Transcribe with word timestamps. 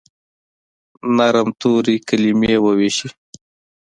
نرم 1.17 1.49
توري، 1.59 1.97
کلیمې 2.07 2.55
وویشي 2.65 3.09